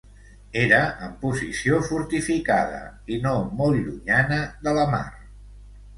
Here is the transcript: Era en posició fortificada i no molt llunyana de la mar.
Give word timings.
Era 0.61 0.79
en 1.07 1.11
posició 1.25 1.77
fortificada 1.89 2.81
i 3.17 3.19
no 3.27 3.37
molt 3.61 3.85
llunyana 3.85 4.41
de 4.69 4.75
la 4.79 4.91
mar. 4.95 5.07